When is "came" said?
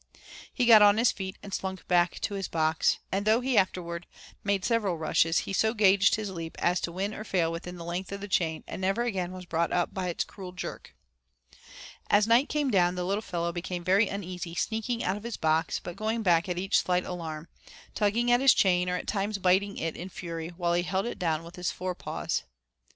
12.49-12.71